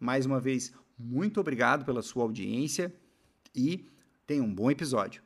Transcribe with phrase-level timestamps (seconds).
[0.00, 2.92] Mais uma vez, muito obrigado pela sua audiência
[3.54, 3.86] e
[4.26, 5.22] tenha um bom episódio.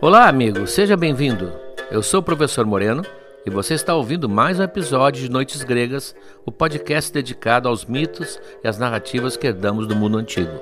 [0.00, 1.52] Olá, amigo, seja bem-vindo.
[1.90, 3.02] Eu sou o professor Moreno
[3.46, 6.14] e você está ouvindo mais um episódio de Noites Gregas,
[6.46, 10.52] o podcast dedicado aos mitos e às narrativas que herdamos do mundo antigo.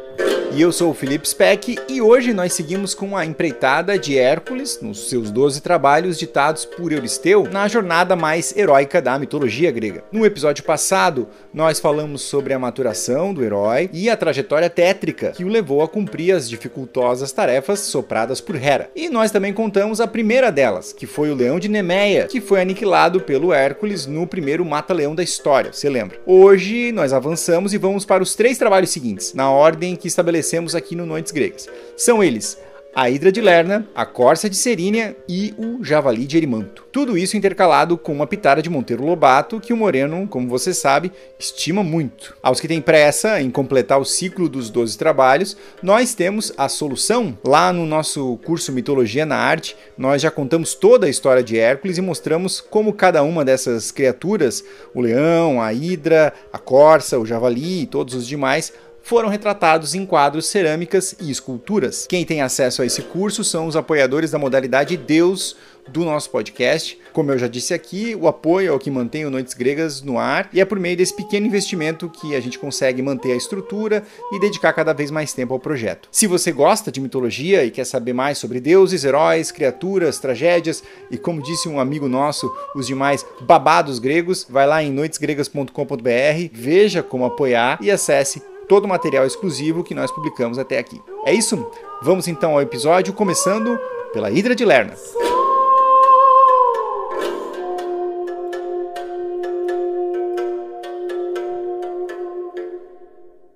[0.54, 4.80] E eu sou o Felipe Speck e hoje nós seguimos com a empreitada de Hércules
[4.82, 10.04] nos seus 12 trabalhos ditados por Euristeu na jornada mais heróica da mitologia grega.
[10.12, 15.42] No episódio passado, nós falamos sobre a maturação do herói e a trajetória tétrica que
[15.42, 18.90] o levou a cumprir as dificultosas tarefas sopradas por Hera.
[18.94, 22.60] E nós também contamos a primeira delas, que foi o leão de Nemeia, que foi
[22.60, 26.20] aniquilado pelo Hércules no primeiro mata-leão da história, você lembra?
[26.26, 30.74] Hoje nós avançamos e vamos para os três trabalhos seguintes, na ordem que estabelecemos estabelecemos
[30.74, 31.68] aqui no Noites Gregas.
[31.96, 32.58] São eles
[32.94, 36.84] a Hidra de Lerna, a Corça de Serínia e o Javali de Erimanto.
[36.92, 41.10] Tudo isso intercalado com uma pitada de Monteiro Lobato, que o Moreno, como você sabe,
[41.38, 42.36] estima muito.
[42.42, 47.38] Aos que têm pressa em completar o ciclo dos 12 trabalhos, nós temos a solução.
[47.42, 51.96] Lá no nosso curso Mitologia na Arte, nós já contamos toda a história de Hércules
[51.96, 54.62] e mostramos como cada uma dessas criaturas,
[54.94, 58.70] o leão, a Hidra, a Corça, o Javali e todos os demais,
[59.02, 62.06] foram retratados em quadros, cerâmicas e esculturas.
[62.08, 65.56] Quem tem acesso a esse curso são os apoiadores da modalidade Deus
[65.88, 66.98] do nosso podcast.
[67.12, 70.18] Como eu já disse aqui, o apoio é o que mantém o Noites Gregas no
[70.18, 74.02] ar e é por meio desse pequeno investimento que a gente consegue manter a estrutura
[74.32, 76.08] e dedicar cada vez mais tempo ao projeto.
[76.10, 81.18] Se você gosta de mitologia e quer saber mais sobre deuses, heróis, criaturas, tragédias e,
[81.18, 87.24] como disse um amigo nosso, os demais babados gregos, vai lá em noitesgregas.com.br, veja como
[87.24, 91.00] apoiar e acesse todo o material exclusivo que nós publicamos até aqui.
[91.24, 91.70] É isso?
[92.02, 93.78] Vamos então ao episódio, começando
[94.12, 94.94] pela Hidra de Lerna.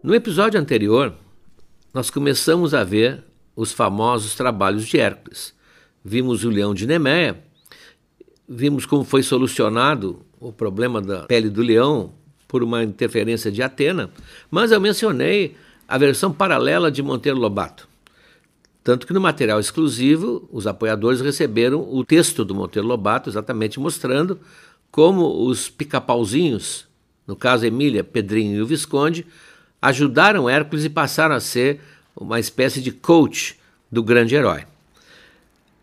[0.03, 1.13] No episódio anterior,
[1.93, 3.25] nós começamos a ver
[3.57, 5.53] os famosos trabalhos de Hércules.
[6.05, 7.43] Vimos o leão de Nemeia,
[8.49, 12.13] vimos como foi solucionado o problema da pele do leão
[12.49, 14.11] por uma interferência de Atena,
[14.51, 15.57] mas eu mencionei
[15.89, 17.89] a versão paralela de Monteiro Lobato.
[18.83, 24.39] Tanto que no material exclusivo, os apoiadores receberam o texto do Monteiro Lobato, exatamente mostrando
[24.91, 26.87] como os pica-pauzinhos,
[27.27, 29.27] no caso Emília, Pedrinho e o Visconde,
[29.83, 31.81] ajudaram Hércules e passaram a ser
[32.15, 33.59] uma espécie de coach
[33.91, 34.65] do grande herói.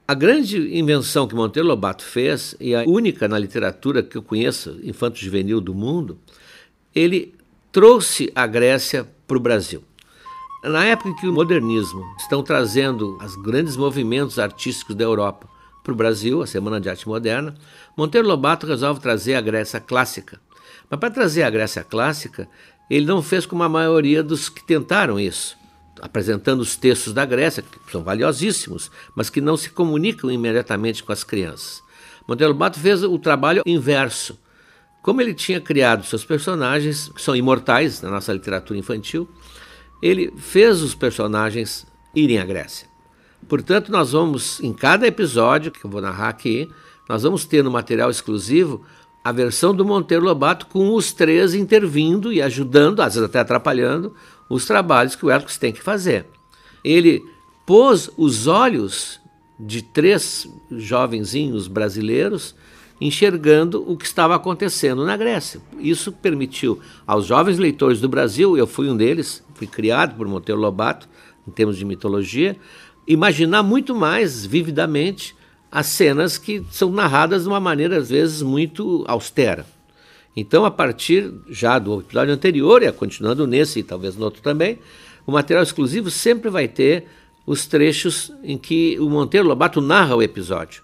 [0.08, 4.80] A grande invenção que Monteiro Lobato fez, e a única na literatura que eu conheço,
[4.84, 6.18] infanto-juvenil do mundo,
[6.96, 7.34] ele
[7.72, 9.84] trouxe a Grécia para o Brasil.
[10.64, 15.48] Na época em que o modernismo estão trazendo os grandes movimentos artísticos da Europa
[15.84, 17.56] para o Brasil, a Semana de Arte Moderna,
[17.98, 20.40] Monteiro Lobato resolve trazer a Grécia clássica.
[20.90, 22.48] Mas para trazer a Grécia clássica,
[22.90, 25.58] ele não fez como a maioria dos que tentaram isso.
[26.02, 31.12] apresentando os textos da Grécia, que são valiosíssimos, mas que não se comunicam imediatamente com
[31.12, 31.82] as crianças.
[32.28, 34.38] Monteiro Lobato fez o trabalho inverso.
[35.04, 39.28] Como ele tinha criado seus personagens, que são imortais na nossa literatura infantil,
[40.02, 41.86] ele fez os personagens
[42.16, 42.88] irem à Grécia.
[43.50, 46.72] Portanto, nós vamos, em cada episódio que eu vou narrar aqui,
[47.10, 48.82] nós vamos ter no material exclusivo
[49.22, 54.16] a versão do Monteiro Lobato com os três intervindo e ajudando, às vezes até atrapalhando,
[54.50, 56.26] os trabalhos que o Hércules tem que fazer.
[56.82, 57.22] Ele
[57.66, 59.20] pôs os olhos
[59.60, 62.56] de três jovenzinhos brasileiros
[63.00, 65.60] enxergando o que estava acontecendo na Grécia.
[65.80, 70.62] Isso permitiu aos jovens leitores do Brasil, eu fui um deles, fui criado por Monteiro
[70.62, 71.08] Lobato,
[71.48, 72.56] em termos de mitologia,
[73.08, 75.36] imaginar muito mais vividamente
[75.72, 79.66] as cenas que são narradas de uma maneira, às vezes, muito austera.
[80.36, 84.80] Então, a partir já do episódio anterior, e continuando nesse e talvez no outro também,
[85.26, 87.06] o material exclusivo sempre vai ter
[87.46, 90.83] os trechos em que o Monteiro Lobato narra o episódio.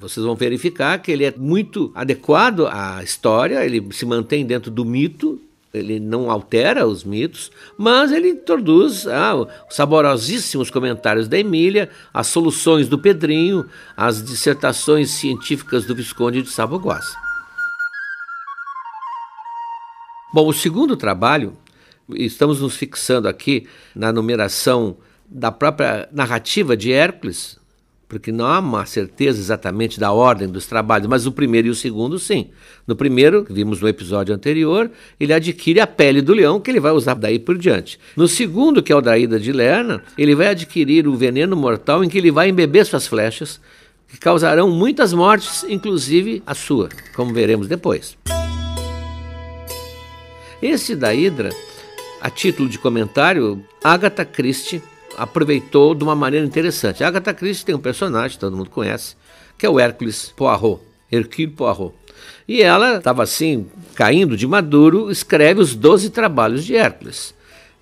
[0.00, 4.82] Vocês vão verificar que ele é muito adequado à história, ele se mantém dentro do
[4.82, 5.38] mito,
[5.74, 12.28] ele não altera os mitos, mas ele introduz ah, os saborosíssimos comentários da Emília, as
[12.28, 17.14] soluções do Pedrinho, as dissertações científicas do Visconde de Sabugosa.
[20.32, 21.52] Bom, o segundo trabalho,
[22.14, 24.96] estamos nos fixando aqui na numeração
[25.28, 27.59] da própria narrativa de Hércules,
[28.10, 31.76] porque não há uma certeza exatamente da ordem dos trabalhos, mas o primeiro e o
[31.76, 32.50] segundo, sim.
[32.84, 36.90] No primeiro, vimos no episódio anterior, ele adquire a pele do leão, que ele vai
[36.90, 38.00] usar daí por diante.
[38.16, 42.02] No segundo, que é o da Ida de Lerna, ele vai adquirir o veneno mortal
[42.02, 43.60] em que ele vai embeber suas flechas,
[44.08, 48.18] que causarão muitas mortes, inclusive a sua, como veremos depois.
[50.60, 51.50] Esse da Hidra,
[52.20, 54.82] a título de comentário, Agatha Christie
[55.20, 57.04] aproveitou de uma maneira interessante.
[57.04, 59.14] A Agatha Christie tem um personagem, todo mundo conhece,
[59.58, 60.80] que é o Hércules Poirot,
[61.12, 61.94] Hercule Poirot.
[62.48, 67.34] E ela estava assim, caindo de maduro, escreve os Doze Trabalhos de Hércules,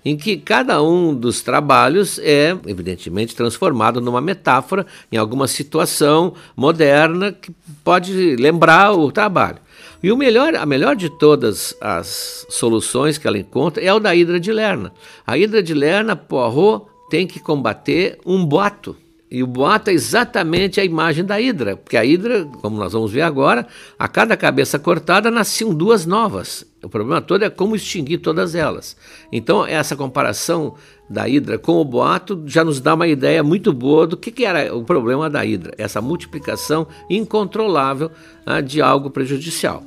[0.03, 7.31] em que cada um dos trabalhos é, evidentemente, transformado numa metáfora, em alguma situação moderna
[7.31, 7.53] que
[7.85, 9.59] pode lembrar o trabalho.
[10.03, 14.13] E o melhor, a melhor de todas as soluções que ela encontra é o da
[14.13, 14.91] Hidra de Lerna.
[15.25, 18.95] A Hidra de Lerna, Poirot tem que combater um boato.
[19.31, 23.11] E o boato é exatamente a imagem da hidra, porque a hidra, como nós vamos
[23.11, 23.67] ver agora,
[23.97, 26.65] a cada cabeça cortada nasciam duas novas.
[26.83, 28.97] O problema todo é como extinguir todas elas.
[29.31, 30.73] Então, essa comparação
[31.07, 34.45] da hidra com o boato já nos dá uma ideia muito boa do que, que
[34.45, 38.09] era o problema da hidra, essa multiplicação incontrolável
[38.47, 39.83] ah, de algo prejudicial.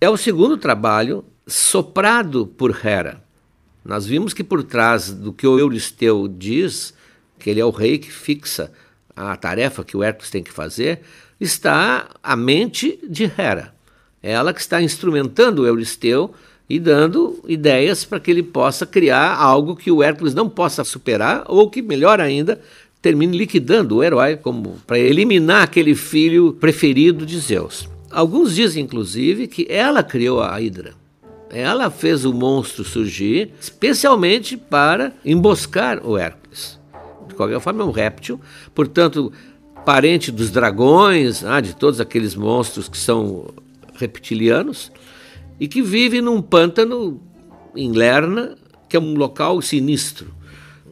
[0.00, 3.23] É o segundo trabalho soprado por Hera.
[3.84, 6.94] Nós vimos que por trás do que o Euristeu diz,
[7.38, 8.72] que ele é o rei que fixa
[9.14, 11.00] a tarefa que o Hércules tem que fazer,
[11.40, 13.74] está a mente de Hera.
[14.22, 16.32] É ela que está instrumentando o Euristeu
[16.68, 21.44] e dando ideias para que ele possa criar algo que o Hércules não possa superar
[21.46, 22.60] ou que, melhor ainda,
[23.02, 27.86] termine liquidando o herói como para eliminar aquele filho preferido de Zeus.
[28.10, 30.94] Alguns dizem, inclusive, que ela criou a Hidra.
[31.50, 36.80] Ela fez o monstro surgir especialmente para emboscar o Hércules.
[37.28, 38.40] De qualquer forma, é um réptil,
[38.74, 39.32] portanto,
[39.84, 43.46] parente dos dragões, ah, de todos aqueles monstros que são
[43.94, 44.90] reptilianos,
[45.60, 47.20] e que vive num pântano
[47.76, 48.56] em Lerna,
[48.88, 50.34] que é um local sinistro.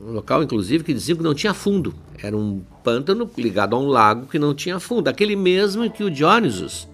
[0.01, 1.95] Um local, inclusive, que diziam que não tinha fundo.
[2.23, 5.09] Era um pântano ligado a um lago que não tinha fundo.
[5.09, 6.89] Aquele mesmo que o Dionysus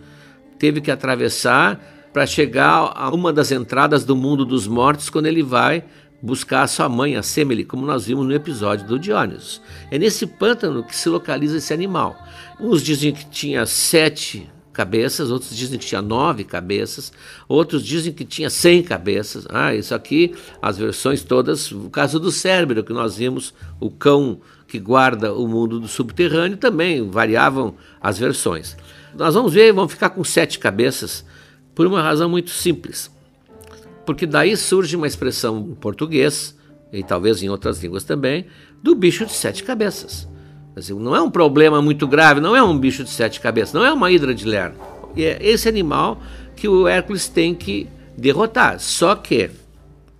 [0.58, 5.40] teve que atravessar para chegar a uma das entradas do mundo dos mortos quando ele
[5.40, 5.84] vai
[6.20, 9.62] buscar a sua mãe, a Semele, como nós vimos no episódio do Dionysus.
[9.88, 12.20] É nesse pântano que se localiza esse animal.
[12.58, 17.12] Uns dizem que tinha sete cabeças, outros dizem que tinha nove cabeças,
[17.48, 19.46] outros dizem que tinha cem cabeças.
[19.48, 24.40] Ah, isso aqui, as versões todas, o caso do Cérebro, que nós vimos, o cão
[24.66, 28.76] que guarda o mundo do subterrâneo, também variavam as versões.
[29.14, 31.24] Nós vamos ver, vamos ficar com sete cabeças,
[31.78, 33.08] por uma razão muito simples.
[34.04, 36.58] Porque daí surge uma expressão em português,
[36.92, 38.46] e talvez em outras línguas também,
[38.82, 40.26] do bicho de sete cabeças.
[40.90, 43.92] Não é um problema muito grave, não é um bicho de sete cabeças, não é
[43.92, 44.74] uma hidra de Lerna.
[45.16, 46.20] É esse animal
[46.56, 48.80] que o Hércules tem que derrotar.
[48.80, 49.48] Só que,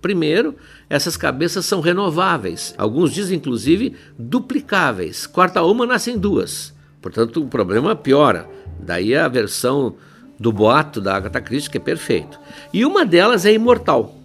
[0.01, 0.55] primeiro,
[0.89, 2.73] essas cabeças são renováveis.
[2.77, 5.27] Alguns dizem, inclusive, duplicáveis.
[5.27, 6.73] Corta uma, nascem duas.
[7.01, 8.49] Portanto, o problema piora.
[8.79, 9.97] Daí a versão
[10.39, 12.39] do boato da Agatha Christie, que é perfeito.
[12.73, 14.15] E uma delas é imortal.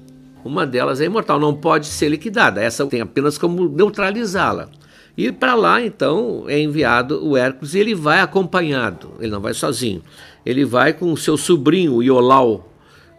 [0.44, 2.62] uma delas é imortal, não pode ser liquidada.
[2.62, 4.68] Essa tem apenas como neutralizá-la.
[5.16, 9.54] E para lá, então, é enviado o Hércules e ele vai acompanhado, ele não vai
[9.54, 10.02] sozinho.
[10.44, 12.68] Ele vai com o seu sobrinho, Iolau,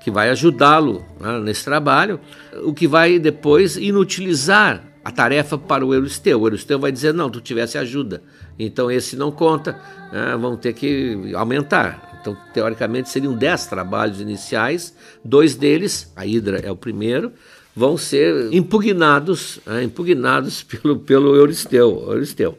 [0.02, 2.20] que vai ajudá-lo né, nesse trabalho,
[2.64, 6.42] o que vai depois inutilizar a tarefa para o Euristeu.
[6.42, 8.22] O Euristeu vai dizer: não, tu tivesse ajuda,
[8.60, 9.80] então esse não conta,
[10.12, 12.15] né, vão ter que aumentar.
[12.26, 17.32] Então, teoricamente, seriam dez trabalhos iniciais, dois deles, a Hidra é o primeiro,
[17.76, 22.04] vão ser impugnados, né, impugnados pelo, pelo Euristeu.
[22.10, 22.58] Euristeu.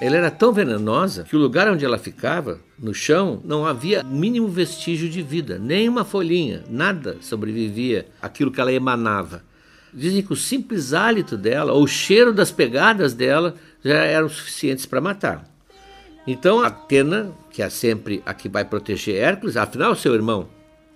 [0.00, 4.48] Ela era tão venenosa que o lugar onde ela ficava, no chão, não havia mínimo
[4.48, 9.44] vestígio de vida, nem uma folhinha, nada sobrevivia aquilo que ela emanava.
[9.92, 14.86] Dizem que o simples hálito dela, ou o cheiro das pegadas dela, já eram suficientes
[14.86, 15.44] para matar.
[16.26, 20.48] Então Atena, que é sempre a que vai proteger Hércules, afinal seu irmão,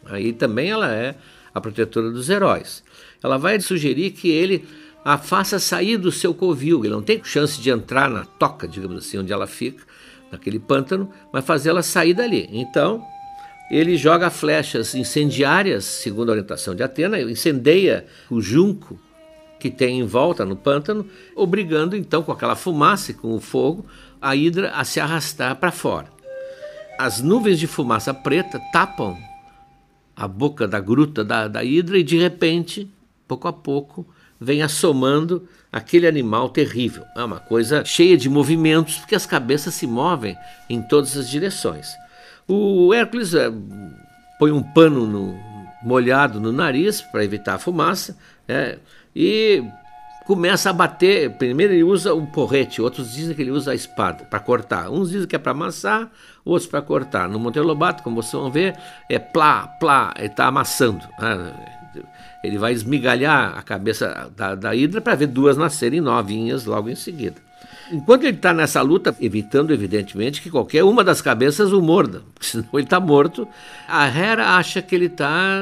[0.04, 1.14] aí também ela é
[1.52, 2.82] a protetora dos heróis.
[3.22, 4.66] Ela vai sugerir que ele
[5.04, 6.84] a faça sair do seu covil.
[6.84, 9.84] Ele não tem chance de entrar na toca, digamos assim, onde ela fica,
[10.32, 12.48] naquele pântano, mas fazê-la sair dali.
[12.50, 13.06] Então,
[13.70, 18.98] ele joga flechas incendiárias, segundo a orientação de Atena, incendeia o junco
[19.58, 23.86] que tem em volta no pântano, obrigando então com aquela fumaça e com o fogo
[24.20, 26.08] a hidra a se arrastar para fora.
[26.98, 29.16] As nuvens de fumaça preta tapam
[30.14, 32.90] a boca da gruta da, da hidra e de repente,
[33.28, 34.06] pouco a pouco,
[34.40, 37.04] vem assomando aquele animal terrível.
[37.14, 40.36] É uma coisa cheia de movimentos, porque as cabeças se movem
[40.70, 41.94] em todas as direções.
[42.48, 43.50] O Hércules é,
[44.38, 45.36] põe um pano no,
[45.82, 48.78] molhado no nariz para evitar a fumaça é,
[49.14, 49.64] e
[50.26, 51.30] começa a bater.
[51.32, 54.90] Primeiro ele usa o porrete, outros dizem que ele usa a espada para cortar.
[54.90, 56.10] Uns dizem que é para amassar,
[56.44, 57.28] outros para cortar.
[57.28, 58.76] No Monteiro Lobato, como vocês vão ver,
[59.08, 61.04] é plá, plá, ele está amassando.
[61.18, 61.52] Né?
[62.44, 66.94] Ele vai esmigalhar a cabeça da, da hidra para ver duas nascerem novinhas logo em
[66.94, 67.45] seguida.
[67.90, 72.46] Enquanto ele está nessa luta, evitando evidentemente que qualquer uma das cabeças o morda, porque
[72.46, 73.46] senão ele está morto,
[73.86, 75.60] a Hera acha que ele está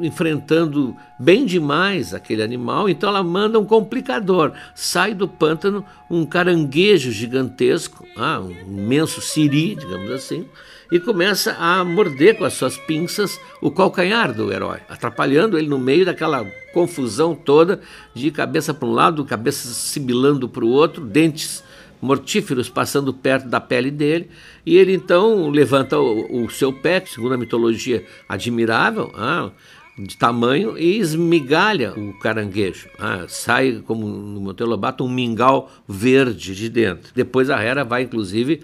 [0.00, 4.52] enfrentando bem demais aquele animal, então ela manda um complicador.
[4.74, 10.46] Sai do pântano um caranguejo gigantesco, ah, um imenso siri, digamos assim,
[10.92, 15.78] e começa a morder com as suas pinças o calcanhar do herói, atrapalhando ele no
[15.78, 16.44] meio daquela
[16.74, 17.80] confusão toda
[18.12, 21.64] de cabeça para um lado, cabeça sibilando para o outro, dentes
[21.98, 24.28] mortíferos passando perto da pele dele,
[24.66, 29.50] e ele então levanta o, o seu pé, segundo a mitologia admirável, ah,
[29.96, 32.88] de tamanho, e esmigalha o caranguejo.
[32.98, 37.12] Ah, sai, como no Monteiro Lobato, um mingau verde de dentro.
[37.14, 38.62] Depois a Hera vai, inclusive,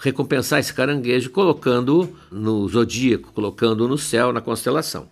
[0.00, 5.06] recompensar esse caranguejo colocando-o no zodíaco, colocando-o no céu, na constelação.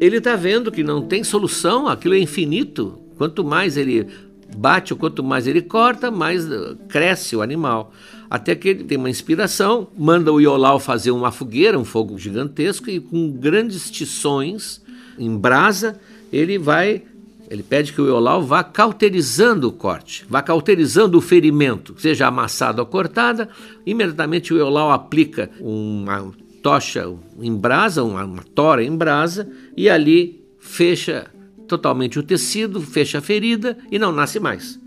[0.00, 2.98] Ele está vendo que não tem solução, aquilo é infinito.
[3.16, 4.08] Quanto mais ele
[4.56, 7.92] bate, ou quanto mais ele corta, mais uh, cresce o animal.
[8.28, 12.88] Até que ele tem uma inspiração, manda o Iolau fazer uma fogueira, um fogo gigantesco,
[12.88, 14.82] e com grandes tições
[15.18, 16.00] em brasa,
[16.32, 17.02] ele vai
[17.52, 22.80] ele pede que o Iolau vá cauterizando o corte, vá cauterizando o ferimento, seja amassado
[22.80, 23.46] ou cortada.
[23.84, 26.32] Imediatamente o Iolau aplica uma
[26.62, 27.06] tocha
[27.38, 31.26] em brasa, uma, uma tora em brasa, e ali fecha
[31.68, 34.80] totalmente o tecido, fecha a ferida e não nasce mais.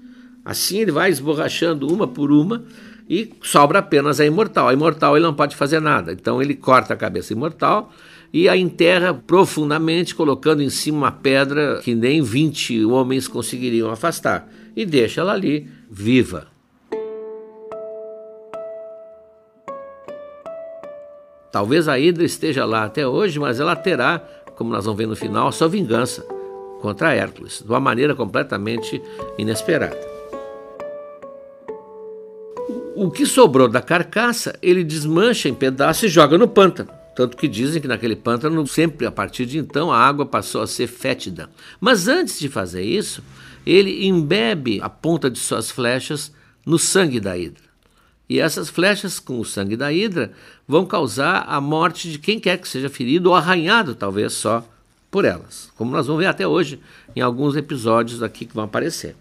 [0.44, 2.64] Assim ele vai esborrachando uma por uma
[3.08, 4.70] e sobra apenas a imortal.
[4.70, 7.94] A imortal ele não pode fazer nada, então ele corta a cabeça imortal
[8.36, 14.52] e a enterra profundamente, colocando em cima uma pedra que nem 20 homens conseguiriam afastar,
[14.76, 16.46] e deixa ela ali viva.
[21.50, 24.20] Talvez a Hidra esteja lá até hoje, mas ela terá,
[24.58, 26.22] como nós vamos ver no final, a sua vingança
[26.82, 29.02] contra Hércules, de uma maneira completamente
[29.38, 29.98] inesperada.
[32.98, 37.05] O que sobrou da carcaça, ele desmancha em pedaços e joga no pântano.
[37.16, 40.68] Tanto que dizem que naquele pântano, sempre a partir de então, a água passou a
[40.68, 41.50] ser fétida.
[41.80, 43.24] Mas antes de fazer isso,
[43.66, 46.34] ele embebe a ponta de suas flechas
[46.66, 47.64] no sangue da hidra.
[48.28, 50.34] E essas flechas com o sangue da hidra
[50.68, 54.68] vão causar a morte de quem quer que seja ferido ou arranhado, talvez só
[55.10, 56.80] por elas, como nós vamos ver até hoje
[57.16, 59.16] em alguns episódios aqui que vão aparecer.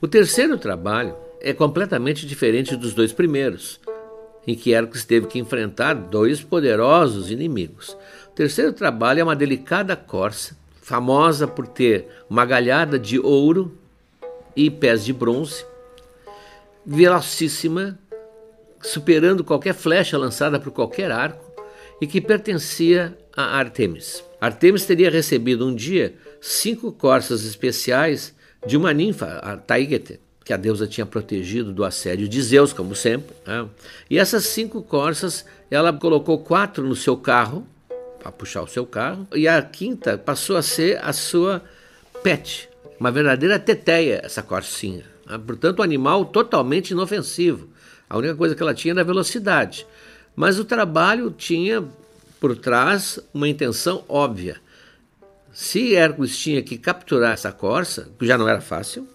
[0.00, 3.80] O terceiro trabalho é completamente diferente dos dois primeiros,
[4.46, 7.96] em que Hércules teve que enfrentar dois poderosos inimigos.
[8.28, 13.76] O terceiro trabalho é uma delicada corça, famosa por ter uma galhada de ouro
[14.56, 15.64] e pés de bronze,
[16.84, 17.98] velocíssima,
[18.80, 21.52] superando qualquer flecha lançada por qualquer arco
[22.00, 24.24] e que pertencia a Artemis.
[24.40, 28.34] Artemis teria recebido um dia cinco corças especiais
[28.66, 32.96] de uma ninfa, a Taigete, que a deusa tinha protegido do assédio de Zeus, como
[32.96, 33.36] sempre.
[33.46, 33.68] Né?
[34.08, 37.66] E essas cinco corças, ela colocou quatro no seu carro,
[38.18, 41.62] para puxar o seu carro, e a quinta passou a ser a sua
[42.22, 42.66] pet,
[42.98, 45.04] uma verdadeira teteia, essa corcinha.
[45.26, 45.36] Né?
[45.36, 47.68] Portanto, um animal totalmente inofensivo.
[48.08, 49.86] A única coisa que ela tinha era velocidade.
[50.34, 51.84] Mas o trabalho tinha
[52.40, 54.56] por trás uma intenção óbvia.
[55.52, 59.06] Se Hércules tinha que capturar essa corça, que já não era fácil,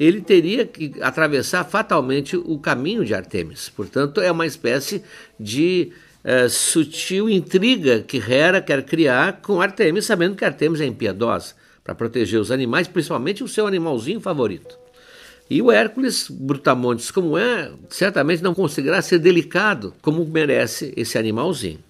[0.00, 3.68] ele teria que atravessar fatalmente o caminho de Artemis.
[3.68, 5.02] Portanto, é uma espécie
[5.38, 5.92] de
[6.24, 11.54] é, sutil intriga que Hera quer criar com Artemis, sabendo que Artemis é impiedosa
[11.84, 14.78] para proteger os animais, principalmente o seu animalzinho favorito.
[15.50, 21.80] E o Hércules, brutamontes como é, certamente não conseguirá ser delicado como merece esse animalzinho.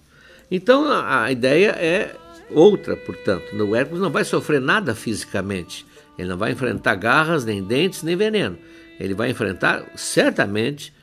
[0.49, 2.13] Então a, a ideia é
[2.49, 3.55] outra, portanto.
[3.55, 5.85] O Hércules não vai sofrer nada fisicamente.
[6.21, 8.55] Ele não vai enfrentar garras, nem dentes, nem veneno.
[8.99, 10.93] Ele vai enfrentar certamente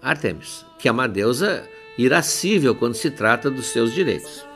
[0.00, 1.62] Artemis, que é uma deusa
[1.98, 4.46] irascível quando se trata dos seus direitos.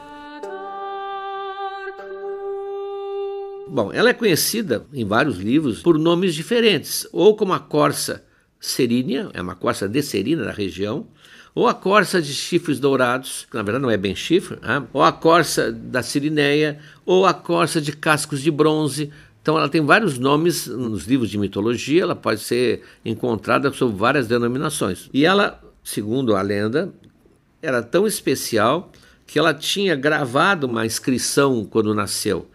[3.68, 8.25] Bom, ela é conhecida em vários livros por nomes diferentes, ou como a corça
[8.58, 11.08] serínia, é uma corça de serina da região,
[11.56, 14.87] ou a corça de chifres dourados, que na verdade não é bem chifre, né?
[14.92, 19.11] ou a corça da sirineia, ou a corça de cascos de bronze.
[19.47, 24.26] Então ela tem vários nomes nos livros de mitologia, ela pode ser encontrada sob várias
[24.26, 25.09] denominações.
[25.15, 26.93] E ela, segundo a lenda,
[27.62, 28.91] era tão especial
[29.25, 32.50] que ela tinha gravado uma inscrição quando nasceu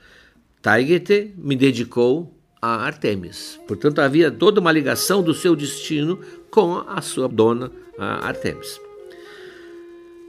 [0.61, 3.57] Taigete me dedicou a Artemis.
[3.65, 6.19] Portanto, havia toda uma ligação do seu destino
[6.49, 8.81] com a sua dona, a Artemis.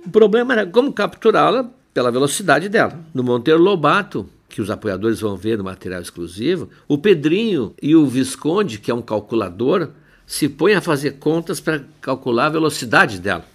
[0.07, 3.01] O problema era como capturá-la pela velocidade dela.
[3.13, 8.07] No Monteiro Lobato, que os apoiadores vão ver no material exclusivo, o Pedrinho e o
[8.07, 9.89] Visconde, que é um calculador,
[10.27, 13.47] se põem a fazer contas para calcular a velocidade dela.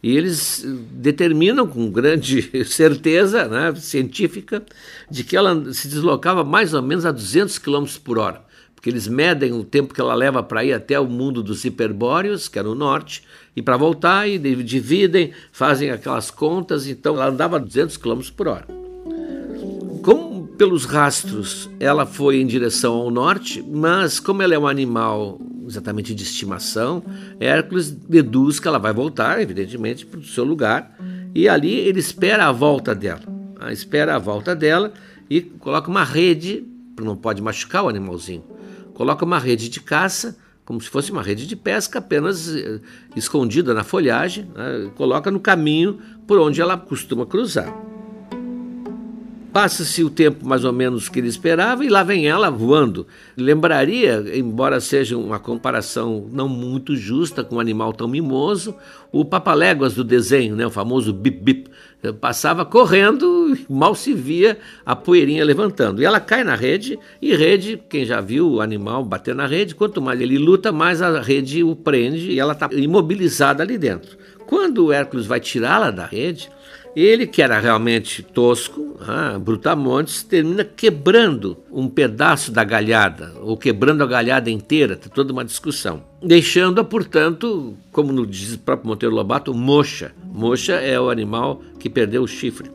[0.00, 4.64] E eles determinam com grande certeza né, científica
[5.10, 8.40] de que ela se deslocava mais ou menos a 200 km por hora,
[8.76, 12.46] porque eles medem o tempo que ela leva para ir até o mundo dos hiperbóreos,
[12.46, 13.24] que é no norte,
[13.56, 18.46] e para voltar, e dividem, fazem aquelas contas, então ela andava a 200 km por
[18.46, 18.66] hora.
[20.02, 25.40] Como pelos rastros ela foi em direção ao norte, mas como ela é um animal
[25.66, 27.02] exatamente de estimação,
[27.40, 30.96] Hércules deduz que ela vai voltar, evidentemente, para o seu lugar,
[31.34, 33.22] e ali ele espera a volta dela.
[33.70, 34.92] Espera a volta dela
[35.28, 36.64] e coloca uma rede,
[37.00, 38.44] não pode machucar o animalzinho,
[38.92, 42.80] coloca uma rede de caça, como se fosse uma rede de pesca, apenas eh,
[43.16, 47.74] escondida na folhagem, né, coloca no caminho por onde ela costuma cruzar.
[49.54, 53.06] Passa-se o tempo mais ou menos que ele esperava e lá vem ela voando.
[53.36, 58.74] Lembraria, embora seja uma comparação não muito justa com um animal tão mimoso,
[59.12, 61.70] o papaléguas do desenho, né, o famoso bip bip.
[62.20, 66.02] Passava correndo, mal se via a poeirinha levantando.
[66.02, 69.76] E ela cai na rede, e rede, quem já viu o animal bater na rede,
[69.76, 74.18] quanto mais ele luta, mais a rede o prende e ela está imobilizada ali dentro.
[74.48, 76.50] Quando o Hércules vai tirá-la da rede,
[76.94, 84.02] ele, que era realmente tosco, ah, Brutamontes, termina quebrando um pedaço da galhada, ou quebrando
[84.02, 86.04] a galhada inteira, tem toda uma discussão.
[86.22, 90.12] Deixando-a, portanto, como no diz o próprio Monteiro Lobato, mocha.
[90.24, 92.70] Mocha é o animal que perdeu o chifre.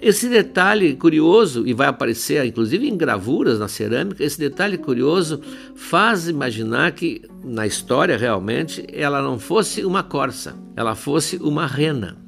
[0.00, 5.40] Esse detalhe curioso, e vai aparecer inclusive em gravuras na cerâmica, esse detalhe curioso
[5.74, 12.23] faz imaginar que na história realmente ela não fosse uma corça, ela fosse uma rena.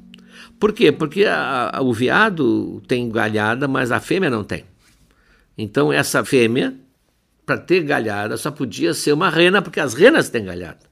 [0.59, 0.91] Por quê?
[0.91, 4.65] Porque a, a, o veado tem galhada, mas a fêmea não tem.
[5.57, 6.75] Então essa fêmea,
[7.45, 10.87] para ter galhada, só podia ser uma rena, porque as renas têm galhada.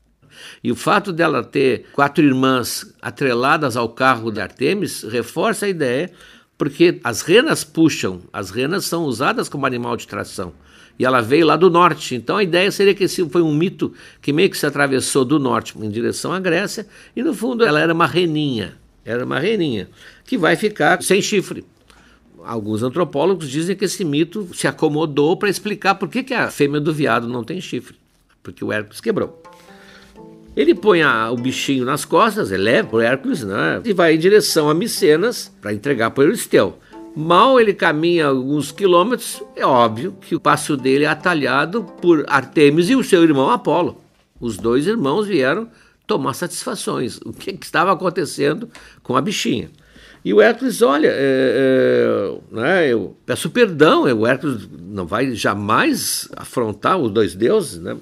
[0.63, 6.11] E o fato dela ter quatro irmãs atreladas ao carro de Artemis reforça a ideia,
[6.57, 10.53] porque as renas puxam, as renas são usadas como animal de tração.
[10.97, 12.15] E ela veio lá do norte.
[12.15, 15.37] Então a ideia seria que esse foi um mito que meio que se atravessou do
[15.37, 18.77] norte em direção à Grécia, e no fundo ela era uma reninha.
[19.05, 19.87] Era uma reninha,
[20.25, 21.63] que vai ficar sem chifre.
[22.43, 26.81] Alguns antropólogos dizem que esse mito se acomodou para explicar por que, que a fêmea
[26.81, 27.95] do viado não tem chifre.
[28.41, 29.41] Porque o Hércules quebrou.
[30.55, 33.81] Ele põe a, o bichinho nas costas, ele leva o Hércules, né?
[33.83, 36.79] E vai em direção a Micenas para entregar para Euristeu.
[37.15, 42.89] Mal ele caminha alguns quilômetros, é óbvio que o passo dele é atalhado por Artemis
[42.89, 44.01] e o seu irmão Apolo.
[44.39, 45.69] Os dois irmãos vieram
[46.05, 47.19] tomar satisfações.
[47.25, 48.69] O que, que estava acontecendo
[49.03, 49.69] com a bichinha?
[50.23, 56.27] E o Hércules, olha, é, é, né, eu peço perdão, o Hércules não vai jamais
[56.35, 57.95] afrontar os dois deuses, né?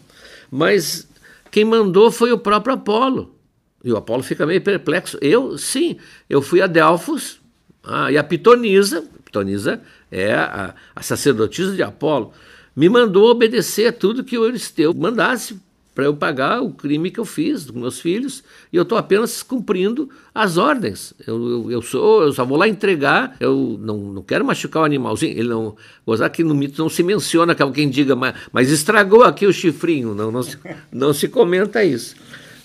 [0.49, 1.05] mas
[1.51, 3.35] quem mandou foi o próprio Apolo.
[3.83, 5.17] E o Apolo fica meio perplexo.
[5.19, 5.97] Eu, sim,
[6.29, 7.41] eu fui a Delfos
[7.83, 12.31] ah, e a Pitonisa, Pitonisa é a, a sacerdotisa de Apolo,
[12.75, 15.59] me mandou obedecer a tudo que o Euristeu mandasse
[15.93, 19.43] para eu pagar o crime que eu fiz com meus filhos e eu estou apenas
[19.43, 21.13] cumprindo as ordens.
[21.25, 24.85] Eu, eu, eu, sou, eu só vou lá entregar, eu não, não quero machucar o
[24.85, 25.37] animalzinho.
[25.37, 25.75] Ele não,
[26.05, 29.53] gozar que no mito não se menciona que alguém diga, mas, mas estragou aqui o
[29.53, 30.15] chifrinho.
[30.15, 30.57] Não, não, se,
[30.91, 32.15] não se comenta isso.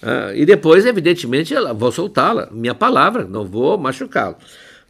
[0.02, 4.36] Ah, e depois, evidentemente, ela, vou soltá-la, minha palavra, não vou machucá-lo.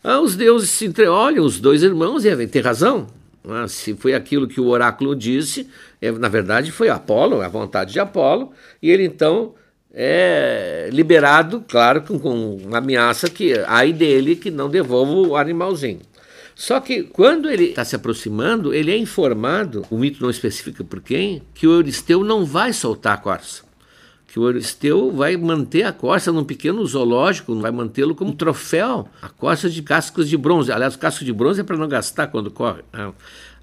[0.03, 3.07] Ah, os deuses se entreolham, os dois irmãos, e tem razão,
[3.53, 5.69] ah, se foi aquilo que o oráculo disse,
[6.01, 9.55] é, na verdade foi Apolo, a vontade de Apolo, e ele então
[9.93, 16.01] é liberado, claro, com, com uma ameaça que ai dele que não devolva o animalzinho.
[16.55, 21.01] Só que quando ele está se aproximando, ele é informado, o mito não especifica por
[21.01, 23.68] quem, que o Euristeu não vai soltar a corça
[24.29, 29.09] que o Euristeu vai manter a corça num pequeno zoológico, vai mantê-lo como troféu.
[29.23, 30.71] A corça de cascos de bronze.
[30.71, 32.83] Aliás, o casco de bronze é para não gastar quando corre.
[32.93, 33.11] Né?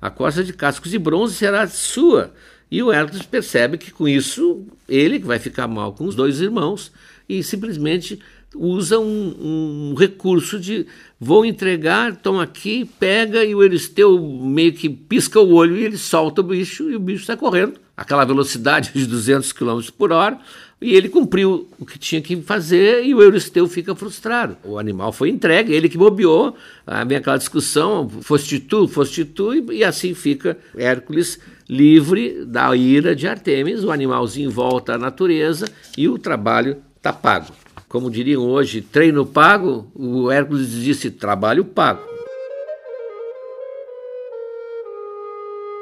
[0.01, 2.34] A corça de cascos de bronze será sua.
[2.69, 6.91] E o Hércules percebe que com isso ele vai ficar mal com os dois irmãos
[7.30, 8.19] e simplesmente
[8.56, 10.88] usa um, um recurso de
[11.19, 15.97] vou entregar, toma aqui, pega e o Euristeu meio que pisca o olho e ele
[15.97, 20.38] solta o bicho e o bicho está correndo aquela velocidade de 200 km por hora,
[20.81, 24.58] e ele cumpriu o que tinha que fazer e o Euristeu fica frustrado.
[24.63, 26.55] O animal foi entregue, ele que bobeou,
[26.86, 32.75] ah, vem aquela discussão, foste tu, foste tu, e, e assim fica Hércules livre da
[32.75, 37.53] ira de Artemis, o animalzinho volta à natureza e o trabalho está pago.
[37.88, 42.14] Como diriam hoje, treino pago, o Hércules disse trabalho pago.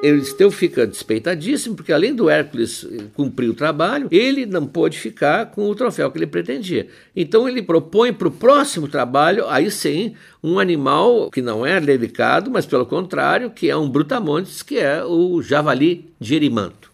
[0.03, 5.69] Euristeu fica despeitadíssimo, porque além do Hércules cumprir o trabalho, ele não pôde ficar com
[5.69, 6.87] o troféu que ele pretendia.
[7.15, 10.13] Então ele propõe para o próximo trabalho, aí sim,
[10.43, 15.05] um animal que não é delicado, mas pelo contrário, que é um brutamontes, que é
[15.05, 16.91] o javali de Erimanto.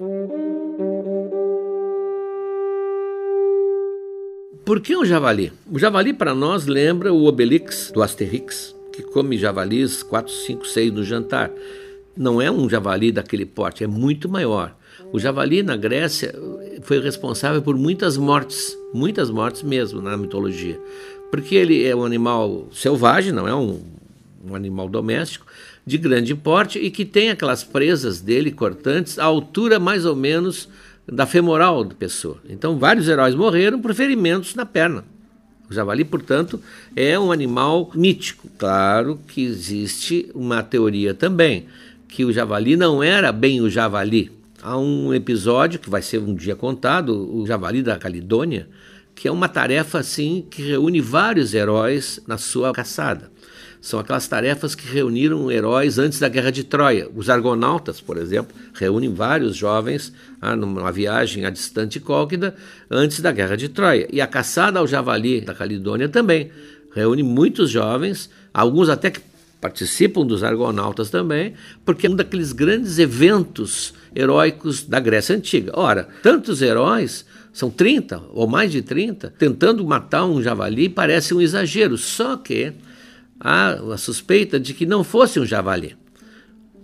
[4.63, 5.51] Por que o javali?
[5.71, 10.91] O javali para nós lembra o Obelix do Asterix, que come javalis 4, 5, 6
[10.91, 11.51] no jantar
[12.19, 14.75] não é um javali daquele porte, é muito maior.
[15.13, 16.35] O javali na Grécia
[16.81, 20.77] foi responsável por muitas mortes, muitas mortes mesmo na mitologia,
[21.31, 23.81] porque ele é um animal selvagem, não é um,
[24.45, 25.45] um animal doméstico,
[25.85, 30.67] de grande porte e que tem aquelas presas dele cortantes à altura mais ou menos
[31.07, 32.37] da femoral da pessoa.
[32.49, 35.05] Então, vários heróis morreram por ferimentos na perna.
[35.69, 36.61] O javali, portanto,
[36.95, 38.49] é um animal mítico.
[38.57, 41.65] Claro que existe uma teoria também
[42.09, 44.31] que o javali não era bem o javali.
[44.61, 48.67] Há um episódio que vai ser um dia contado, o javali da Calidônia,
[49.15, 53.31] que é uma tarefa assim que reúne vários heróis na sua caçada.
[53.79, 57.07] São aquelas tarefas que reuniram heróis antes da Guerra de Troia.
[57.15, 62.53] Os argonautas, por exemplo, reúnem vários jovens ah, numa viagem à distante Cólquida
[62.91, 64.07] antes da Guerra de Troia.
[64.11, 66.51] E a caçada ao javali da Calidônia também
[66.93, 69.21] reúne muitos jovens, alguns até que
[69.59, 71.53] participam dos argonautas também,
[71.85, 75.73] porque é um daqueles grandes eventos heróicos da Grécia Antiga.
[75.75, 81.41] Ora, tantos heróis, são 30 ou mais de 30, tentando matar um javali parece um
[81.41, 82.73] exagero, só que
[83.39, 85.95] há a suspeita de que não fosse um javali.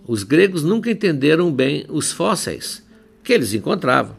[0.07, 2.83] Os gregos nunca entenderam bem os fósseis
[3.23, 4.15] que eles encontravam.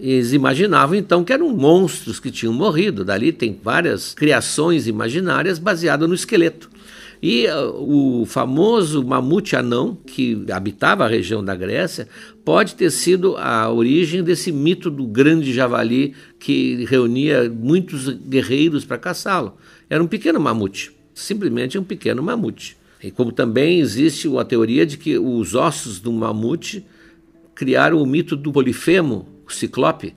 [0.00, 3.04] Eles imaginavam então que eram monstros que tinham morrido.
[3.04, 6.71] Dali tem várias criações imaginárias baseadas no esqueleto.
[7.22, 12.08] E uh, o famoso mamute anão, que habitava a região da Grécia,
[12.44, 18.98] pode ter sido a origem desse mito do grande javali que reunia muitos guerreiros para
[18.98, 19.56] caçá-lo.
[19.88, 22.76] Era um pequeno mamute, simplesmente um pequeno mamute.
[23.00, 26.84] E como também existe a teoria de que os ossos do mamute
[27.54, 30.14] criaram o mito do Polifemo, o ciclope,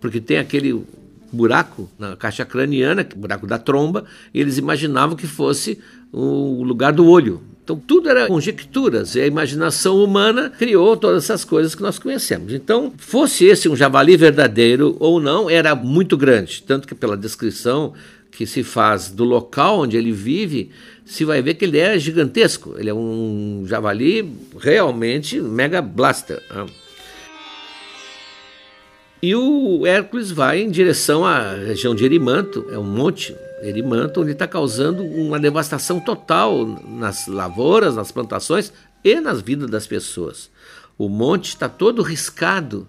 [0.00, 0.84] porque tem aquele
[1.32, 5.78] buraco na caixa craniana, buraco da tromba, eles imaginavam que fosse
[6.12, 7.42] o lugar do olho.
[7.62, 12.54] Então tudo era conjecturas e a imaginação humana criou todas essas coisas que nós conhecemos.
[12.54, 17.92] Então, fosse esse um javali verdadeiro ou não, era muito grande, tanto que pela descrição
[18.30, 20.70] que se faz do local onde ele vive,
[21.04, 22.74] se vai ver que ele é gigantesco.
[22.78, 26.40] Ele é um javali realmente mega blaster.
[29.20, 34.32] E o Hércules vai em direção à região de Erimanto, é um monte, Erimanto, onde
[34.32, 38.72] está causando uma devastação total nas lavouras, nas plantações
[39.04, 40.50] e nas vidas das pessoas.
[40.96, 42.86] O monte está todo riscado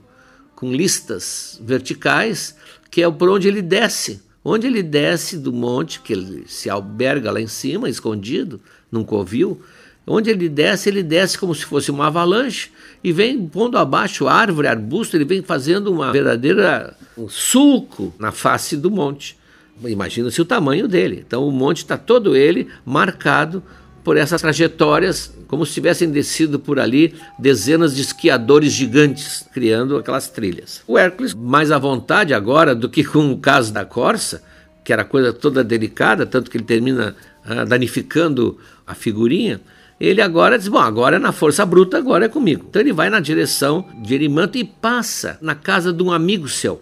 [0.55, 2.55] com listas verticais,
[2.91, 4.21] que é por onde ele desce.
[4.43, 8.59] Onde ele desce do monte, que ele se alberga lá em cima, escondido,
[8.91, 9.61] num covil,
[10.07, 12.71] onde ele desce, ele desce como se fosse uma avalanche
[13.03, 18.75] e vem pondo abaixo árvore, arbusto, ele vem fazendo uma verdadeira um sulco na face
[18.75, 19.38] do monte.
[19.85, 21.23] Imagina-se o tamanho dele.
[21.25, 23.63] Então o monte está todo ele marcado
[24.03, 30.29] por essas trajetórias, como se tivessem descido por ali dezenas de esquiadores gigantes, criando aquelas
[30.29, 30.81] trilhas.
[30.87, 34.41] O Hércules, mais à vontade agora do que com o caso da Corsa,
[34.83, 37.15] que era coisa toda delicada, tanto que ele termina
[37.45, 39.61] ah, danificando a figurinha,
[39.99, 42.65] ele agora diz: Bom, agora é na força bruta, agora é comigo.
[42.69, 46.81] Então ele vai na direção de Erimanto e passa na casa de um amigo seu.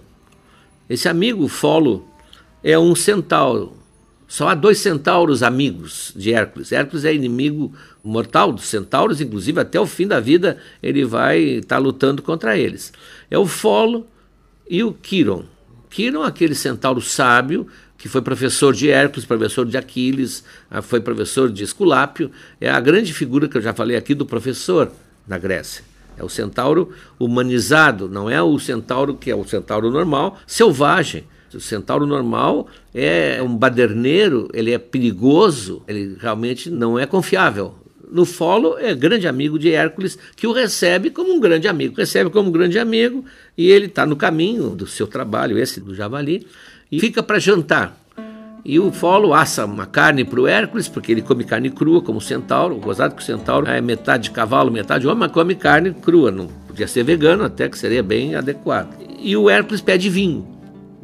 [0.89, 2.07] Esse amigo, Folo,
[2.63, 3.77] é um centauro.
[4.27, 6.71] Só há dois centauros amigos de Hércules.
[6.71, 11.77] Hércules é inimigo mortal dos centauros, inclusive até o fim da vida ele vai estar
[11.77, 12.91] tá lutando contra eles.
[13.31, 14.05] É o Folo
[14.69, 15.45] e o Quiron.
[15.89, 17.67] Quiron, aquele centauro sábio,
[17.97, 22.79] que foi professor de Hércules, professor de Aquiles, ah, foi professor de Esculápio, é a
[22.79, 24.91] grande figura que eu já falei aqui do professor
[25.25, 25.83] na Grécia.
[26.17, 31.23] É o centauro humanizado, não é o centauro que é o centauro normal, selvagem
[31.55, 37.75] o centauro normal é um baderneiro, ele é perigoso, ele realmente não é confiável.
[38.09, 42.29] No Folo é grande amigo de Hércules, que o recebe como um grande amigo, recebe
[42.29, 43.23] como um grande amigo
[43.57, 46.47] e ele está no caminho do seu trabalho, esse do javali,
[46.91, 47.97] e fica para jantar.
[48.63, 52.17] E o Folo assa uma carne para o Hércules, porque ele come carne crua, como
[52.17, 52.75] o centauro.
[52.75, 56.31] Gozado que o centauro é metade cavalo, metade homem, mas come carne crua.
[56.31, 58.89] Não podia ser vegano, até que seria bem adequado.
[59.19, 60.56] E o Hércules pede vinho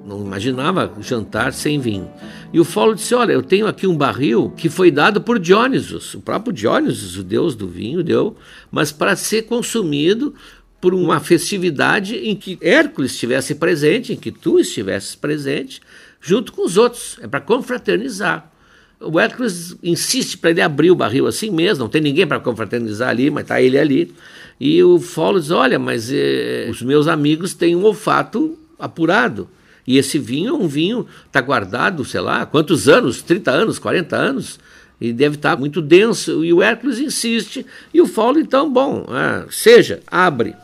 [0.05, 2.09] não imaginava jantar sem vinho.
[2.51, 6.13] E o Folo disse: Olha, eu tenho aqui um barril que foi dado por Dionysus,
[6.13, 8.35] o próprio Dionysus, o deus do vinho, deu,
[8.71, 10.33] mas para ser consumido
[10.81, 15.81] por uma festividade em que Hércules estivesse presente, em que tu estivesses presente,
[16.19, 17.17] junto com os outros.
[17.21, 18.51] É para confraternizar.
[18.99, 23.09] O Hércules insiste para ele abrir o barril assim mesmo, não tem ninguém para confraternizar
[23.09, 24.13] ali, mas está ele ali.
[24.59, 29.47] E o Folo diz: Olha, mas eh, os meus amigos têm um olfato apurado.
[29.85, 33.21] E esse vinho é um vinho, está guardado, sei lá, quantos anos?
[33.21, 34.59] 30 anos, 40 anos?
[34.99, 36.45] E deve estar tá muito denso.
[36.45, 37.65] E o Hércules insiste.
[37.93, 40.55] E o Faulo, então, bom, é, seja, abre.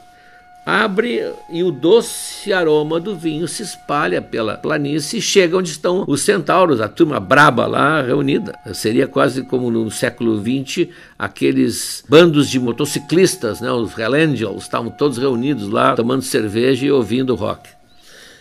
[0.65, 6.05] Abre e o doce aroma do vinho se espalha pela planície e chega onde estão
[6.07, 8.53] os centauros, a turma braba lá reunida.
[8.73, 14.91] Seria quase como no século XX, aqueles bandos de motociclistas, né, os Hell Angels, estavam
[14.91, 17.78] todos reunidos lá, tomando cerveja e ouvindo rock.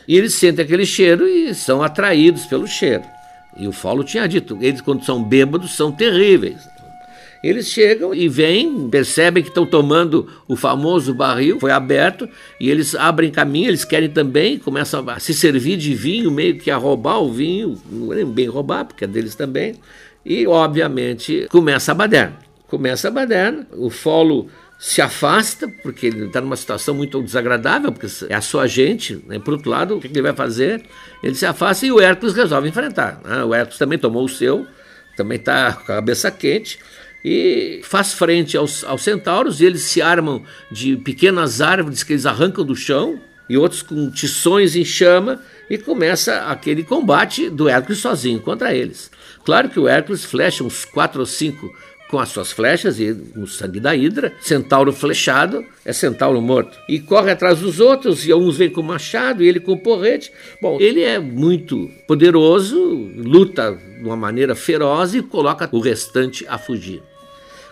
[0.08, 3.04] E eles sentem aquele cheiro e são atraídos pelo cheiro.
[3.58, 6.66] E o Faulo tinha dito, eles quando são bêbados são terríveis.
[7.44, 12.94] Eles chegam e vêm, percebem que estão tomando o famoso barril, foi aberto, e eles
[12.94, 17.20] abrem caminho, eles querem também, começam a se servir de vinho, meio que a roubar
[17.20, 17.80] o vinho,
[18.12, 19.76] é bem roubar, porque é deles também,
[20.24, 22.38] e obviamente começa a baderna.
[22.66, 28.06] Começa a baderna, o Folo se afasta, porque ele está numa situação muito desagradável, porque
[28.28, 29.40] é a sua gente, né?
[29.40, 30.84] por outro lado, o que ele vai fazer?
[31.20, 33.20] Ele se afasta e o Hércules resolve enfrentar.
[33.24, 33.42] Né?
[33.42, 34.64] O Hércules também tomou o seu,
[35.16, 36.78] também está com a cabeça quente,
[37.24, 42.24] e faz frente aos, aos centauros, e eles se armam de pequenas árvores que eles
[42.24, 47.98] arrancam do chão, e outros com tições em chama, e começa aquele combate do Hércules
[47.98, 49.10] sozinho contra eles.
[49.44, 51.74] Claro que o Hércules flecha uns quatro ou cinco
[52.08, 54.32] com as suas flechas e o sangue da hidra.
[54.40, 56.76] Centauro flechado é centauro morto.
[56.88, 60.32] E corre atrás dos outros, e uns vêm com machado, e ele com porrete.
[60.60, 62.78] Bom, ele é muito poderoso,
[63.16, 67.02] luta de uma maneira feroz e coloca o restante a fugir.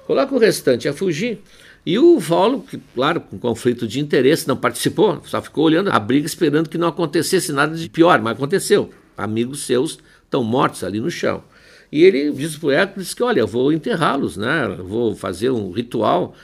[0.07, 1.41] Coloca o restante a fugir.
[1.85, 5.99] E o Volo, que, claro, com conflito de interesse, não participou, só ficou olhando a
[6.01, 8.91] briga esperando que não acontecesse nada de pior, mas aconteceu.
[9.17, 11.43] Amigos seus estão mortos ali no chão.
[11.91, 14.69] E ele diz para o Hércules que, olha, eu vou enterrá-los, né?
[14.81, 16.35] Vou fazer um ritual,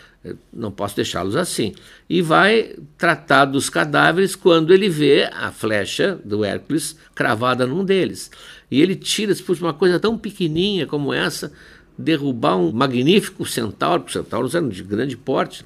[0.52, 1.74] não posso deixá-los assim.
[2.08, 8.30] E vai tratar dos cadáveres quando ele vê a flecha do Hércules cravada num deles.
[8.70, 11.52] E ele tira, se uma coisa tão pequenininha como essa,
[11.98, 15.64] derrubar um magnífico centauro, porque os centauros eram de grande porte.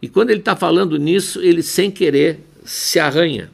[0.00, 3.50] E quando ele está falando nisso, ele sem querer se arranha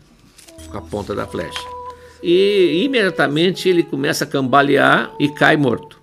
[0.68, 1.73] com a ponta da flecha
[2.26, 6.00] e imediatamente ele começa a cambalear e cai morto.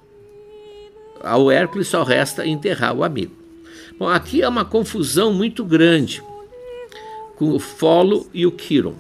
[1.20, 3.34] Ao Hércules só resta enterrar o amigo.
[3.98, 6.24] Bom, aqui é uma confusão muito grande
[7.38, 8.94] com o Folo e o Quiron.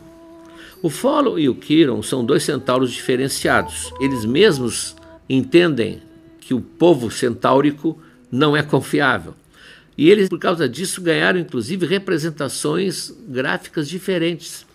[0.81, 3.93] O Folo e o Quiron são dois centauros diferenciados.
[4.01, 4.95] Eles mesmos
[5.29, 6.01] entendem
[6.39, 7.99] que o povo centaurico
[8.31, 9.35] não é confiável.
[9.95, 14.65] E eles, por causa disso, ganharam inclusive representações gráficas diferentes.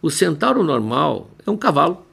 [0.00, 2.04] O centauro normal é um cavalo,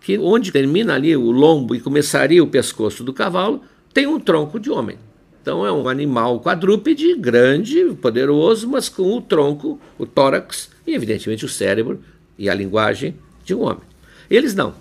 [0.00, 3.62] que onde termina ali o lombo e começaria o pescoço do cavalo,
[3.92, 4.96] tem um tronco de homem.
[5.42, 11.44] Então é um animal quadrúpede, grande, poderoso, mas com o tronco, o tórax e, evidentemente,
[11.44, 12.00] o cérebro
[12.38, 13.82] e a linguagem de um homem.
[14.28, 14.74] Eles não.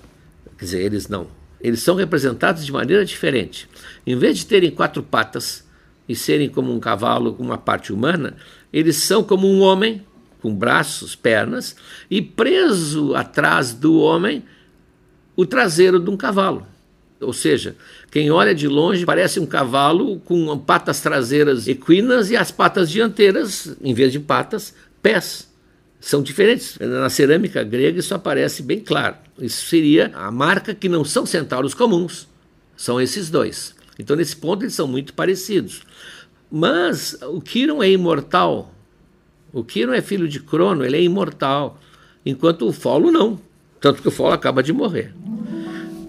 [0.58, 1.28] Quer dizer, eles não.
[1.62, 3.70] Eles são representados de maneira diferente.
[4.06, 5.68] Em vez de terem quatro patas
[6.08, 8.36] e serem como um cavalo uma parte humana,
[8.72, 10.06] eles são como um homem,
[10.42, 11.76] com braços, pernas,
[12.10, 14.44] e preso atrás do homem
[15.36, 16.66] o traseiro de um cavalo.
[17.22, 17.76] Ou seja,
[18.10, 23.76] quem olha de longe parece um cavalo com patas traseiras equinas e as patas dianteiras,
[23.82, 25.50] em vez de patas, pés.
[26.00, 26.78] São diferentes.
[26.80, 29.18] Na cerâmica grega isso aparece bem claro.
[29.38, 32.26] Isso seria a marca que não são centauros comuns.
[32.78, 33.76] São esses dois.
[33.98, 35.82] Então, nesse ponto, eles são muito parecidos.
[36.50, 38.74] Mas o Quiron é imortal.
[39.52, 41.80] O Quiron é filho de Crono, ele é imortal.
[42.26, 43.40] Enquanto o Folo não.
[43.80, 45.14] Tanto que o Folo acaba de morrer.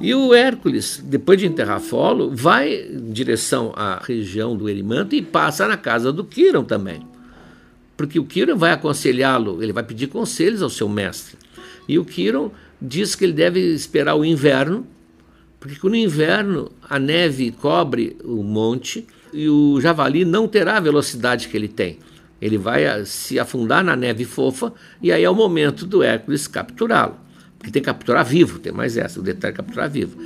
[0.00, 5.22] E o Hércules, depois de enterrar Folo, vai em direção à região do Erimanto e
[5.22, 7.06] passa na casa do Quiron também.
[7.96, 11.36] Porque o Quiron vai aconselhá-lo, ele vai pedir conselhos ao seu mestre.
[11.86, 12.50] E o Quiron
[12.80, 14.86] diz que ele deve esperar o inverno,
[15.58, 21.48] porque no inverno a neve cobre o monte e o javali não terá a velocidade
[21.48, 21.98] que ele tem.
[22.40, 24.72] Ele vai se afundar na neve fofa
[25.02, 27.16] e aí é o momento do Hércules capturá-lo.
[27.58, 30.16] Porque tem que capturar vivo, tem mais essa, o detalhe é capturar vivo.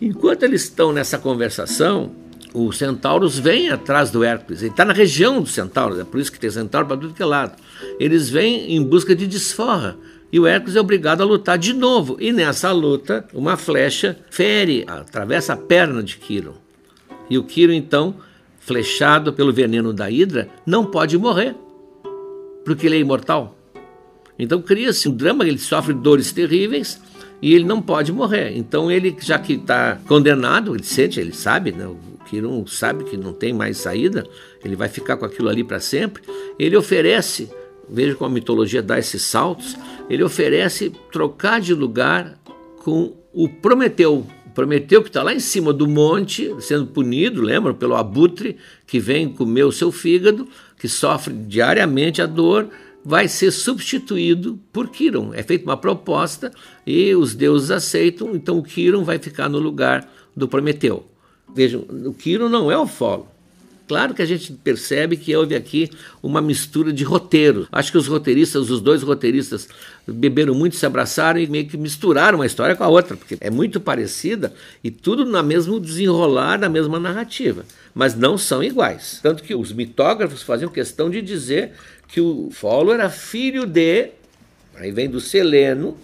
[0.00, 2.12] Enquanto eles estão nessa conversação,
[2.52, 4.62] os centauros vêm atrás do Hércules.
[4.62, 7.22] Ele está na região dos centauros, é por isso que tem centauro para tudo que
[7.22, 7.56] é lado.
[8.00, 9.96] Eles vêm em busca de desforra.
[10.30, 12.16] E o Hércules é obrigado a lutar de novo.
[12.20, 16.54] E nessa luta, uma flecha fere, atravessa a perna de Quiro.
[17.30, 18.16] E o Quiro, então,
[18.68, 21.56] flechado pelo veneno da Hidra, não pode morrer,
[22.66, 23.56] porque ele é imortal.
[24.38, 27.00] Então cria-se um drama, ele sofre dores terríveis
[27.40, 28.52] e ele não pode morrer.
[28.54, 31.86] Então ele, já que está condenado, ele sente, ele sabe, né?
[31.86, 34.26] o Kiron sabe que não tem mais saída,
[34.62, 36.22] ele vai ficar com aquilo ali para sempre.
[36.58, 37.50] Ele oferece,
[37.88, 39.76] veja como a mitologia dá esses saltos,
[40.10, 42.38] ele oferece trocar de lugar
[42.84, 44.26] com o Prometeu.
[44.58, 48.56] Prometeu que está lá em cima do monte, sendo punido, lembram, pelo abutre
[48.88, 52.68] que vem comer o seu fígado, que sofre diariamente a dor
[53.04, 55.32] vai ser substituído por Quiron.
[55.32, 56.50] É feita uma proposta
[56.84, 61.06] e os deuses aceitam, então o Quiron vai ficar no lugar do Prometeu.
[61.54, 63.28] Vejam, o Quiron não é o Folo.
[63.88, 65.88] Claro que a gente percebe que houve aqui
[66.22, 67.66] uma mistura de roteiro.
[67.72, 69.66] Acho que os roteiristas, os dois roteiristas,
[70.06, 73.48] beberam muito, se abraçaram e meio que misturaram uma história com a outra, porque é
[73.48, 74.52] muito parecida
[74.84, 79.20] e tudo na mesmo desenrolar da mesma narrativa, mas não são iguais.
[79.22, 81.72] Tanto que os mitógrafos faziam questão de dizer
[82.06, 84.10] que o Folo era filho de,
[84.76, 85.96] aí vem do Seleno,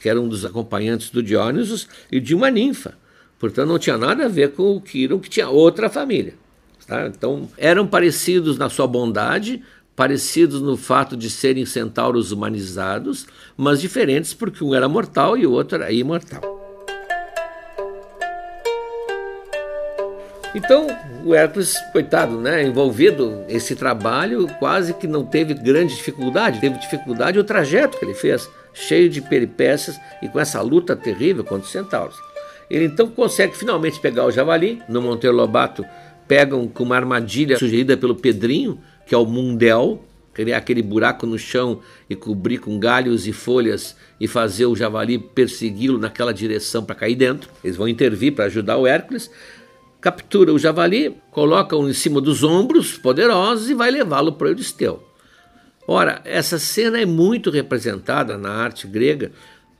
[0.00, 2.94] que era um dos acompanhantes do Dionysos, e de uma ninfa.
[3.38, 6.34] Portanto, não tinha nada a ver com o Quiron, que tinha outra família.
[6.88, 7.06] Tá?
[7.06, 9.62] Então, eram parecidos na sua bondade,
[9.94, 15.52] parecidos no fato de serem centauros humanizados, mas diferentes porque um era mortal e o
[15.52, 16.56] outro era imortal.
[20.54, 20.86] Então,
[21.26, 27.38] o Hércules, coitado, né, envolvido nesse trabalho, quase que não teve grande dificuldade, teve dificuldade
[27.38, 31.72] o trajeto que ele fez, cheio de peripécias e com essa luta terrível contra os
[31.72, 32.16] centauros.
[32.70, 35.84] Ele então consegue finalmente pegar o javali, no Monteiro Lobato
[36.28, 41.38] pegam com uma armadilha sugerida pelo Pedrinho, que é o Mundel, criar aquele buraco no
[41.38, 46.94] chão e cobrir com galhos e folhas e fazer o javali persegui-lo naquela direção para
[46.94, 47.50] cair dentro.
[47.64, 49.30] Eles vão intervir para ajudar o Hércules
[50.00, 55.02] captura o javali, coloca-o em cima dos ombros poderosos e vai levá-lo para o Euristeu.
[55.86, 59.32] Ora, essa cena é muito representada na arte grega,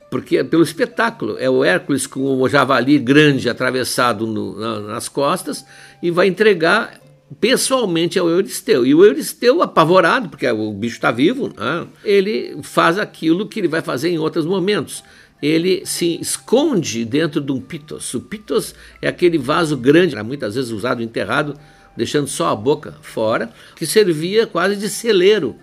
[0.09, 5.07] porque é pelo espetáculo é o Hércules com o javali grande atravessado no, na, nas
[5.07, 5.65] costas
[6.01, 6.99] e vai entregar
[7.39, 8.85] pessoalmente ao Euristeu.
[8.85, 11.87] E o Euristeu, apavorado, porque o bicho está vivo, né?
[12.03, 15.03] ele faz aquilo que ele vai fazer em outros momentos
[15.41, 18.13] ele se esconde dentro de um pitos.
[18.13, 21.55] O pitos é aquele vaso grande, muitas vezes usado enterrado,
[21.95, 25.55] deixando só a boca fora, que servia quase de celeiro.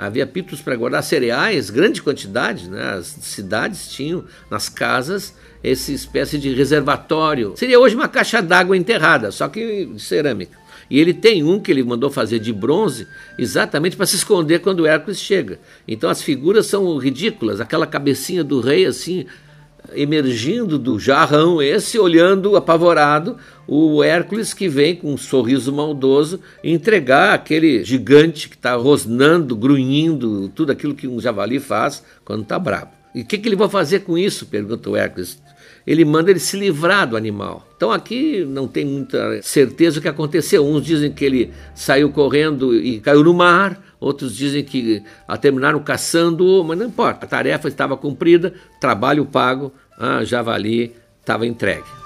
[0.00, 2.94] Havia pitos para guardar cereais, grande quantidade, né?
[2.94, 7.52] as cidades tinham nas casas essa espécie de reservatório.
[7.54, 10.58] Seria hoje uma caixa d'água enterrada, só que de cerâmica.
[10.88, 13.06] E ele tem um que ele mandou fazer de bronze
[13.38, 15.60] exatamente para se esconder quando Hércules chega.
[15.86, 19.26] Então as figuras são ridículas, aquela cabecinha do rei assim
[19.94, 23.36] emergindo do jarrão esse, olhando apavorado
[23.66, 30.48] o Hércules que vem com um sorriso maldoso entregar aquele gigante que está rosnando, grunhindo,
[30.48, 32.90] tudo aquilo que um javali faz quando está bravo.
[33.14, 34.46] E o que, que ele vai fazer com isso?
[34.46, 35.40] pergunta o Hércules.
[35.86, 37.66] Ele manda ele se livrar do animal.
[37.76, 40.64] Então aqui não tem muita certeza o que aconteceu.
[40.66, 45.80] Uns dizem que ele saiu correndo e caiu no mar, outros dizem que a terminaram
[45.80, 47.26] caçando, mas não importa.
[47.26, 52.00] A tarefa estava cumprida, trabalho pago, ah, javali estava entregue.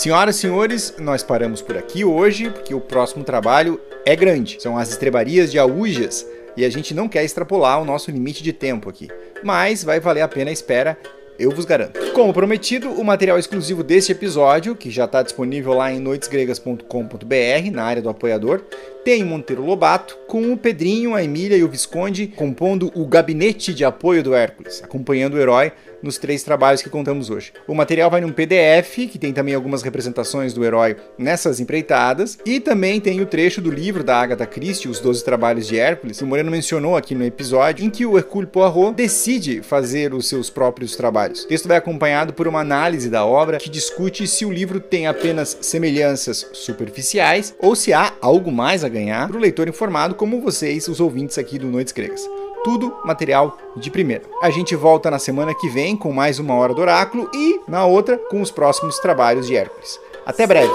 [0.00, 4.56] Senhoras e senhores, nós paramos por aqui hoje porque o próximo trabalho é grande.
[4.58, 8.50] São as estrebarias de Aújas e a gente não quer extrapolar o nosso limite de
[8.50, 9.08] tempo aqui.
[9.44, 10.96] Mas vai valer a pena a espera,
[11.40, 11.98] eu vos garanto.
[12.12, 17.82] Como prometido, o material exclusivo deste episódio, que já está disponível lá em noitesgregas.com.br, na
[17.82, 18.62] área do apoiador,
[19.04, 23.84] tem Monteiro Lobato, com o Pedrinho, a Emília e o Visconde compondo o gabinete de
[23.84, 25.72] apoio do Hércules, acompanhando o herói
[26.02, 27.52] nos três trabalhos que contamos hoje.
[27.66, 32.60] O material vai num PDF, que tem também algumas representações do herói nessas empreitadas, e
[32.60, 36.24] também tem o trecho do livro da Agatha Christie, Os Doze Trabalhos de Hércules, que
[36.24, 40.48] o Moreno mencionou aqui no episódio, em que o Hercule Poirot decide fazer os seus
[40.48, 41.44] próprios trabalhos.
[41.44, 45.06] O texto vai acompanhado por uma análise da obra que discute se o livro tem
[45.06, 50.88] apenas semelhanças superficiais ou se há algo mais ganhar para o leitor informado como vocês,
[50.88, 52.22] os ouvintes aqui do Noites Gregas.
[52.62, 54.24] Tudo material de primeira.
[54.42, 57.86] A gente volta na semana que vem com mais uma hora do oráculo e na
[57.86, 59.98] outra com os próximos trabalhos de Hércules.
[60.26, 60.72] Até breve!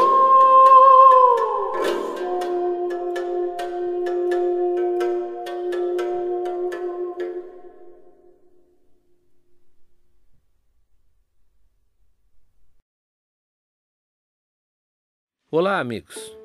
[15.58, 16.45] Olá, amigos.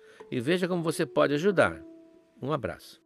[0.31, 1.83] E veja como você pode ajudar.
[2.41, 3.01] Um abraço.